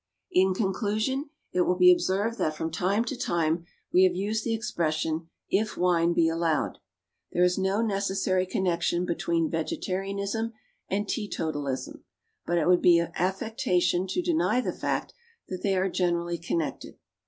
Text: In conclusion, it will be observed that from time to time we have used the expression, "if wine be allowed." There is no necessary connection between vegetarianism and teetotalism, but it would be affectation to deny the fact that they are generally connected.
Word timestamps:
In 0.31 0.55
conclusion, 0.55 1.29
it 1.51 1.61
will 1.61 1.75
be 1.75 1.91
observed 1.91 2.39
that 2.39 2.55
from 2.55 2.71
time 2.71 3.05
to 3.05 3.15
time 3.15 3.65
we 3.93 4.03
have 4.05 4.15
used 4.15 4.43
the 4.43 4.51
expression, 4.55 5.29
"if 5.51 5.77
wine 5.77 6.13
be 6.13 6.27
allowed." 6.27 6.79
There 7.33 7.43
is 7.43 7.59
no 7.59 7.83
necessary 7.83 8.47
connection 8.47 9.05
between 9.05 9.47
vegetarianism 9.51 10.53
and 10.87 11.07
teetotalism, 11.07 12.03
but 12.47 12.57
it 12.57 12.65
would 12.65 12.81
be 12.81 12.99
affectation 12.99 14.07
to 14.07 14.23
deny 14.23 14.59
the 14.59 14.73
fact 14.73 15.13
that 15.49 15.61
they 15.61 15.77
are 15.77 15.87
generally 15.87 16.39
connected. 16.39 16.97